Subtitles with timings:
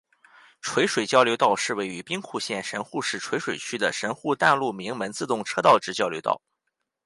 [0.61, 6.41] 垂水交流道是位于兵库县神户市垂水区的神户淡路鸣门自动车道之交流道。